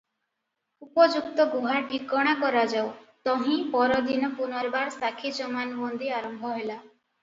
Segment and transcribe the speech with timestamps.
[0.85, 2.91] ଉପଯୁକ୍ତ ଗୁହା ଠିକଣା କରାଯାଉ
[3.31, 6.79] ତହିଁ ପରଦିନ ପୁନର୍ବାର ସାକ୍ଷୀ ଜମାନବନ୍ଦୀ ଆରମ୍ଭ ହେଲା।